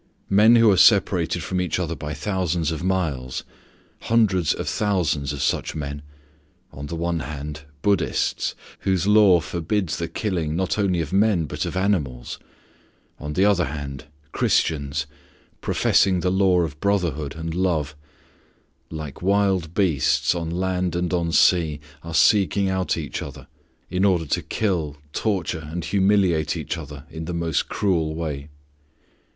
Men 0.31 0.55
who 0.55 0.71
are 0.71 0.77
separated 0.77 1.43
from 1.43 1.61
each 1.61 1.77
other 1.77 1.93
by 1.93 2.15
thousands 2.15 2.71
of 2.71 2.83
miles, 2.83 3.43
hundreds 4.05 4.51
of 4.51 4.67
thousands 4.67 5.31
of 5.31 5.43
such 5.43 5.75
men 5.75 6.01
(on 6.71 6.87
the 6.87 6.95
one 6.95 7.19
hand 7.19 7.65
Buddhists, 7.83 8.55
whose 8.79 9.05
law 9.05 9.39
forbids 9.41 9.97
the 9.97 10.07
killing, 10.07 10.55
not 10.55 10.79
only 10.79 11.01
of 11.01 11.13
men, 11.13 11.45
but 11.45 11.67
of 11.67 11.77
animals; 11.77 12.39
on 13.19 13.33
the 13.33 13.45
other 13.45 13.65
hand 13.65 14.05
Christians, 14.31 15.05
professing 15.61 16.21
the 16.21 16.31
law 16.31 16.61
of 16.61 16.79
brotherhood 16.79 17.35
and 17.35 17.53
love) 17.53 17.95
like 18.89 19.21
wild 19.21 19.75
beasts 19.75 20.33
on 20.33 20.49
land 20.49 20.95
and 20.95 21.13
on 21.13 21.31
sea 21.31 21.79
are 22.01 22.15
seeking 22.15 22.69
out 22.69 22.97
each 22.97 23.21
other, 23.21 23.45
in 23.91 24.03
order 24.03 24.25
to 24.25 24.41
kill, 24.41 24.97
torture, 25.13 25.69
and 25.71 25.85
mutilate 25.93 26.57
each 26.57 26.75
other 26.75 27.05
in 27.11 27.25
the 27.25 27.35
most 27.35 27.69
cruel 27.69 28.15
way. 28.15 28.49